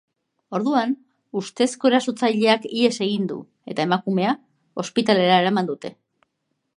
Orduan, 0.59 0.93
ustezko 1.41 1.91
erasotzaileak 1.91 2.65
ihes 2.79 2.91
egin 3.09 3.29
du, 3.33 3.37
eta 3.75 3.85
emakumea 3.89 4.33
ospitalera 4.85 5.37
eraman 5.45 5.71
dute. 5.73 5.93